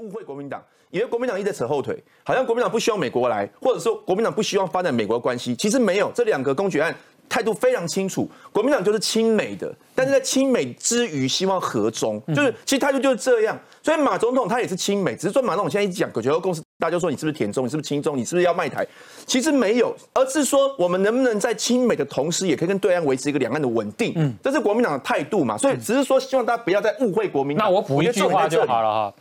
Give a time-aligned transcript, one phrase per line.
[0.00, 5.54] 误会国民党，以为国民党一直在扯后腿，好像国民党不希望美国来，或者说国民党不希望发展美国关系。
[5.54, 6.94] 其实没有，这两个公决案
[7.28, 13.56] 态度非常清楚，国民党就是亲美的，但是在亲美之余希望和中，就是其实态度就是这样。
[13.82, 18.86] 所以马总统他也是亲美，只是说马总统现在一讲，九九二共识，大家就说你是不是田中，你是不是亲中，你是不是要卖台？
[19.26, 24.12] 其实没有，而是说我们能不能在亲美的同时，也可以跟对岸维持一个两岸的稳定。
[24.16, 25.56] 嗯，这是国民党的态度嘛。
[25.56, 27.68] 所以只是说希望大家不要再误会国民党。
[27.68, 29.14] 那我补一句话就好了哈。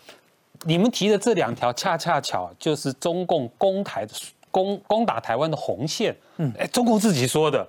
[0.64, 4.14] 你们提的这两条，恰恰巧就是中共攻台的
[4.52, 6.16] 攻攻打台湾的红线。
[6.38, 7.68] 嗯，哎，中共自己说的。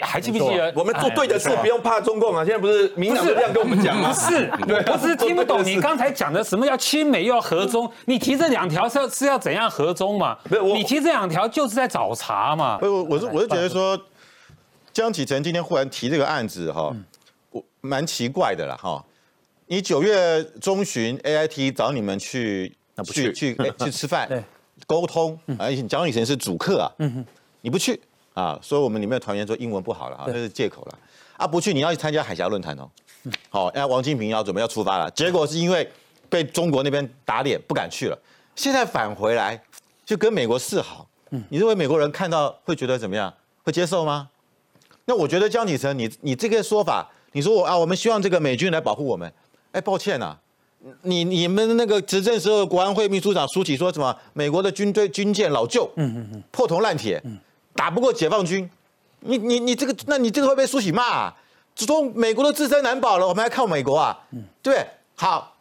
[0.00, 0.72] 还记不记得？
[0.74, 2.44] 我们做对的事，不用怕中共啊！
[2.44, 4.08] 现在不是民党这样跟我们讲吗？
[4.08, 4.50] 不是，
[4.90, 7.88] 我只是听不懂你刚才讲的什么叫亲美又要和中？
[8.06, 10.36] 你提这两条是要是要怎样和中嘛？
[10.50, 12.76] 没有，你提这两条就是在找茬嘛？
[12.78, 13.96] 不，我是我是觉得说，
[14.92, 16.92] 江启臣今天忽然提这个案子哈，
[17.52, 19.04] 我蛮奇怪的啦哈。
[19.72, 24.28] 你九月中旬 A I T 找你们去去去去吃饭
[24.86, 26.92] 沟通，而且江启臣是主客啊，
[27.62, 27.98] 你不去。
[28.34, 30.98] 啊，所以我们里面的团员说英文不好了啊，那是借口了。
[31.38, 32.90] 啊，不去你要去参加海峡论坛哦。
[33.48, 35.90] 好，那王金平要准备要出发了，结果是因为
[36.28, 38.18] 被中国那边打脸，不敢去了。
[38.54, 39.58] 现在返回来
[40.04, 41.08] 就跟美国示好。
[41.30, 43.32] 嗯，你认为美国人看到会觉得怎么样？
[43.62, 44.28] 会接受吗？
[45.06, 49.32] 那我觉得江启臣，你你这个说法，你说我啊，我们希望这个美军来保护我们。
[49.72, 50.36] 哎，抱歉呐，
[51.02, 54.14] 你你们那个执政时候国安会秘书长舒淇说什么？
[54.32, 57.38] 美国的军队军舰老旧，嗯嗯嗯，破铜烂铁，嗯。
[57.74, 58.68] 打不过解放军，
[59.20, 61.02] 你你你这个，那你这个会被苏喜骂。
[61.02, 61.36] 啊？
[61.74, 64.18] 说美国都自身难保了，我们还靠美国啊？
[64.32, 64.86] 嗯，对。
[65.14, 65.56] 好，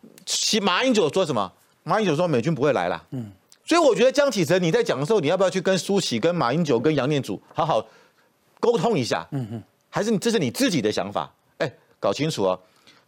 [0.62, 1.50] 马英九说什么？
[1.84, 3.02] 马英九说美军不会来了。
[3.12, 3.32] 嗯，
[3.66, 7.82] 所以我觉得江启臣你在讲的时候，你要不要去跟苏喜、跟马英九、跟杨念祖好好
[8.60, 9.26] 沟通一下？
[9.32, 11.32] 嗯哼，还是你这是你自己的想法？
[11.60, 12.60] 哎，搞清楚哦。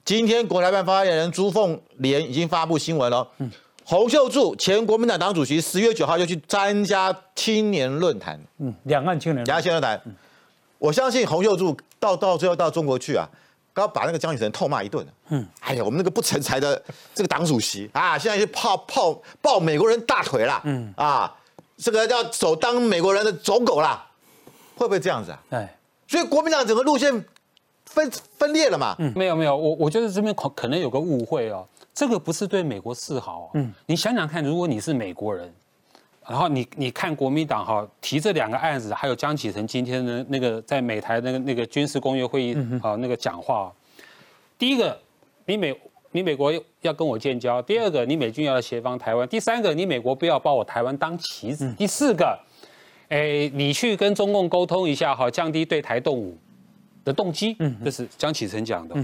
[0.05, 3.27] 今天国台办发言人朱凤莲已经发布新闻了。
[3.37, 3.49] 嗯。
[3.85, 10.01] 洪秀柱前国民党党主席十月九号就去参加青年论坛，嗯，两岸青年两岸青年论坛，
[10.77, 13.27] 我相信洪秀柱到到最后到中国去啊，
[13.73, 16.81] 刚把那个江启臣痛骂一顿嗯，哎呀，我们那个不成才的
[17.13, 21.35] 这个党主席啊，现在去泡泡抱美国人大腿啦，嗯，啊，
[21.75, 24.05] 这个要走当美国人的走狗啦，
[24.77, 25.39] 会不会这样子啊？
[25.49, 25.77] 哎，
[26.07, 27.25] 所以国民党整个路线
[27.85, 28.95] 分分裂了嘛？
[28.99, 31.67] 嗯，没有没有，我我觉得这边可可能有个误会哦。
[31.93, 35.53] 这个不是对美国示好，嗯，你想想看，如果你是美国人，
[36.27, 43.71] 然后你你看国民党哈提这两个案子，还有江启臣今天的那个在美台那个那个军事工业会议啊那个讲话，
[44.57, 44.97] 第一个，
[45.45, 45.75] 你美
[46.11, 46.51] 你美国
[46.81, 52.39] 要跟我建交；第二个，你美军要协防台湾；第三个，你美国不要把我台湾当棋子；第四个，
[53.09, 56.35] 哎，你去跟中共沟通一下哈，降低对台动武
[57.03, 57.55] 的动机。
[57.59, 58.95] 嗯，这是江启臣讲的。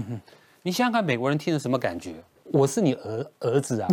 [0.62, 2.14] 你想想看，美国人听了什么感觉？
[2.52, 3.88] 我是你儿儿子啊！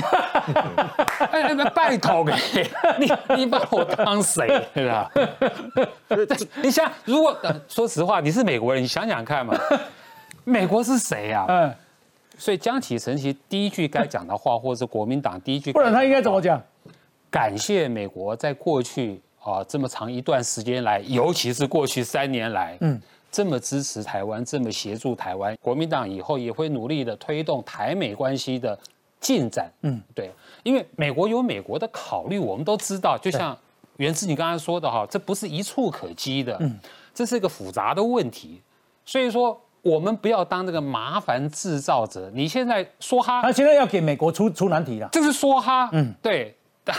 [1.32, 2.34] 哎，拜托给
[3.00, 4.48] 你，你把我当谁？
[4.74, 5.12] 对吧？
[6.64, 7.38] 你想，如果
[7.68, 9.56] 说实话，你是美国人，你想想看嘛，
[10.44, 11.46] 美国是谁啊？
[11.48, 11.74] 嗯。
[12.40, 16.60] 所以江启臣其实第一句该讲的话，或者是国民党第一句，不然他应该怎么讲？
[17.30, 23.00] 感谢美国在过去啊这么长一段时间来，尤其是过去三年来，嗯。
[23.32, 28.78] 这么支持台湾，这么协助台湾，国民党以后也会努力的推动台美关系的
[29.20, 29.72] 进展。
[29.82, 30.32] 嗯，对，
[30.64, 33.18] 因为美国有美国的考虑，我们都知道。
[33.18, 33.58] 就像
[33.98, 36.80] 袁志你刚才说的哈，这不是一触可及的，嗯，
[37.14, 38.62] 这是一个复杂的问题。
[39.06, 42.32] 所以说，我们不要当这个麻烦制造者。
[42.34, 46.56] 你现在说哈，他现在要给美国出出难题了，就是说哈，嗯，对。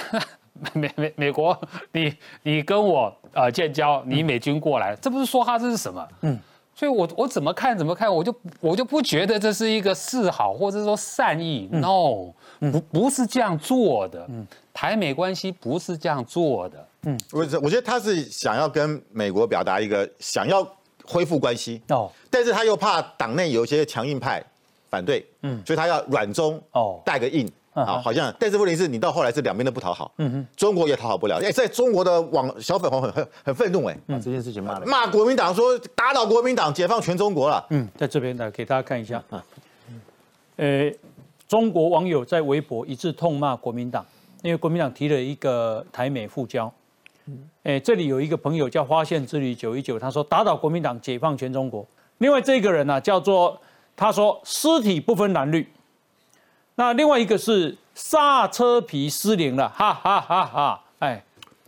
[0.75, 1.57] 美美美国，
[1.93, 2.13] 你
[2.43, 6.09] 你跟我呃建交，你美军过来，这不是说哈，这是什么？
[6.23, 6.39] 嗯，
[6.75, 12.33] 所以我我怎么看怎么看，我就我就不觉得这是一个示好或者说善意，no，
[12.73, 14.27] 不不是这样做的。
[14.29, 16.89] 嗯，台美关系不是这样做的。
[17.03, 20.67] 嗯，我我觉得他是想要跟美国表达一个想要
[21.05, 24.43] 恢复关系哦，但是他又怕党内有一些强硬派
[24.91, 27.01] 反对，嗯，所以他要软中哦。
[27.05, 27.49] 带个硬。
[27.85, 39.23] 好，好像，但是问题是你到后来是两边都不讨好，嗯哼，中国也讨好不了，哎，在中国的网小粉红很很很愤怒，哎，把这件事情骂了，骂国民党说打倒国民党，解放全中国了，嗯，在这边呢给大家看一下。
[39.31, 39.45] 啊，
[40.57, 40.91] 呃，
[41.47, 44.05] 中国网友在微博一致痛骂国民党，
[44.43, 46.73] 因为国民党提了一个台美复交，
[47.27, 51.87] 嗯，哎，这里有一个朋友叫花县之旅九一九，他说打倒国民党，解放全中国，
[52.19, 53.61] 另外这个人呢叫做
[53.97, 55.67] 他说尸体不分蓝绿。
[56.79, 60.81] 那另外一个是刹车皮失灵了，哈哈哈哈！
[61.01, 61.21] 哎，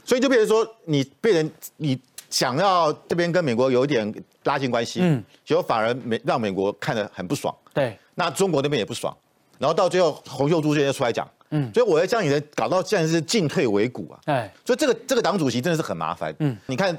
[0.05, 4.15] 所以就变成说，你被人你想要这边跟美国有一点
[4.45, 9.13] 拉近关系，嗯，结果反而美让美国看得很不爽，对，那中国那边也不爽，
[9.59, 16.97] 然后到最后洪秀柱这些出来讲，嗯，所以我要将你的搞到现在是进退维谷啊，哎，所以这个这个党主席真的是很麻烦，嗯，你看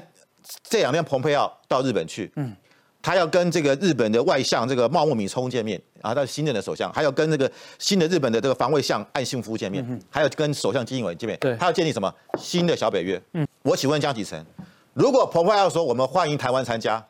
[0.62, 2.54] 这两天蓬佩奥到日本去，嗯，
[3.02, 13.20] 他要跟这个日本的外相这个茂木敏充见面，然后他新任的首相，还要跟这个新的日本的这个防卫相岸信夫见面，还要跟首相金英文见面，对他要建立什么新的小北约？
[13.32, 14.46] 嗯，我请问江启臣，
[14.94, 17.04] 如果蓬佩奥说我们欢迎台湾参加，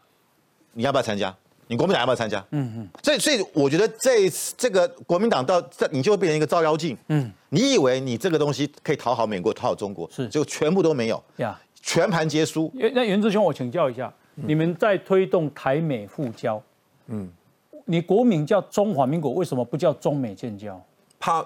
[0.72, 1.34] 你要不要参加？
[1.68, 2.44] 你国民党要不要参加？
[2.50, 2.88] 嗯嗯。
[3.02, 6.96] 所以，所以我觉得这一次这个国民党到这，你就会变成一个照妖镜。
[7.08, 7.32] 嗯。
[7.48, 12.70] 你以为你这个东西可以讨好美国、讨好中国，是结果全部都没有，呀，全盘皆输。
[12.74, 16.62] 那那袁志兄，我请教一下，你们在推动台美复交，
[17.08, 17.28] 嗯，
[17.84, 20.80] 你国名叫中华民国，为什么不叫中美建交？
[21.20, 21.44] 怕，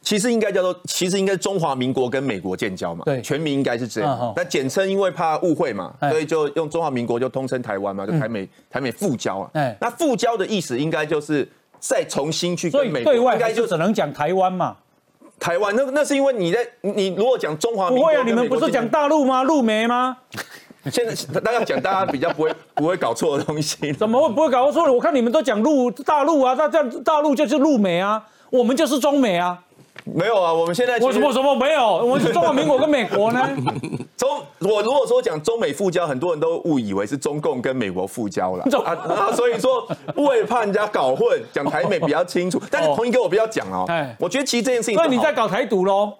[0.00, 4.32] 其实应该叫做，其实应该中华民国跟美国建交嘛，对全名应该是这样。
[4.36, 9.76] 那简称因为怕误会嘛，哎所以就用中华民国就通称台湾嘛，就台美台美复交啊哎。
[9.80, 11.48] 那复交的意思应该就是
[11.78, 14.76] 再重新去跟美国，对外还应该就只能讲台湾嘛？
[15.38, 15.74] 台湾。
[15.76, 19.42] 那那是因为你在你如果讲中华民国，不会啊，你们不是讲大陆吗？
[19.42, 20.16] 陆媒吗？
[20.90, 23.92] 现在大家讲大家比较不会不会搞错的东西。
[23.92, 24.92] 怎么会不会搞错了？
[24.92, 29.58] 我看你们都讲陆大陆啊，那这样大陆就是陆美啊，我们就是中美啊。
[30.06, 31.82] 没有啊，我们现在我什么什么没有？
[31.82, 33.48] 我们是中华民国跟美国呢？
[34.18, 34.28] 中
[34.58, 42.60] 我如果说讲中美复交，很多人都误以为是中共跟美国复交了中啊啊，所以说为了怕人家搞混，讲台美比较清楚。
[42.70, 46.12] 但是同一个我不要讲哦哎，我觉得其实这件事情是好，所以你在搞台独喽？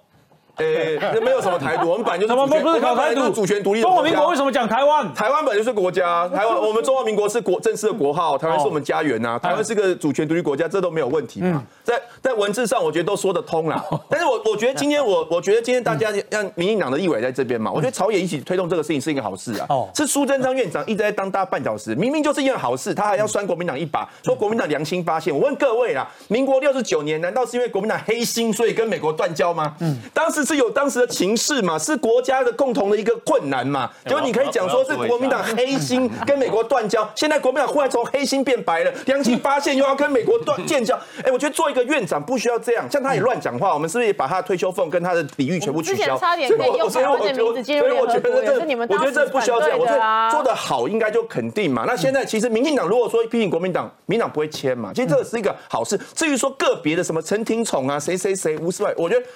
[0.57, 0.65] 呃，
[1.13, 3.29] 那没有什么台独，我们本来就是什么主权不是搞台独？
[3.31, 5.13] 主权独立中华国民国为什么讲台湾？
[5.15, 11.63] 台湾本来就是国家，台湾我们中华民国是国正式的国号，台湾是我们家园呐、台湾是个主权独立国家，这都没有问题嘛。
[11.83, 13.85] 在在文字上，我觉得都说得通啦。
[14.09, 19.67] 但是我我觉得今天我我觉得今天大家让民进党的立委在这边嘛，我觉得朝野一起推动这个事情是一个好事啊。
[19.69, 25.35] 哦是苏贞昌院长一直在当大绊脚石，明明就是一件好事，他还要拴国民党一把，说国民党良心发现。
[25.35, 29.75] 我问各位啦，民国六十九年，难道是因为国民党黑心，所以跟美国断交吗？
[29.81, 33.91] 嗯，当时是有当时的情势嘛，是国家的共同的一个困难嘛。
[34.05, 40.99] 结果你可以讲说是国民党黑心 跟美国断交，现在国民党忽然从黑心变白了，良心发现又要跟美国断建交。
[41.25, 46.19] 哎，我觉得做一个院长不需要这样，像他也乱讲话，我们是不是也把他的退休俸跟他的礼遇全部取消？
[46.19, 51.85] 差点可以用所以我台湾的名字进入所以我觉联合国得这也是你们我觉得这不需要这样，我觉得做的好应该就肯定嘛。
[51.87, 55.99] 那现在其实民进党如果说批评国民党，民进党不会签嘛，其实这个是一个好事。
[56.15, 59.27] 至于说个别的什么陈廷宠啊，谁谁谁吴思外，我觉得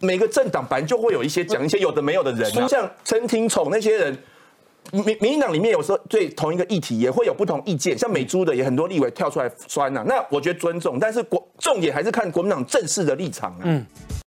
[0.00, 4.18] 每个政党本来就会有一些讲一些有的没有的人啊，像陈廷宠那些人。
[4.92, 13.64] 民民进党里面有时候对同一个议题也会有不同意见，像美珠的也很多立委跳出来酸呐、那我觉得尊重，但是国重点还是看国民党正式的立场啊。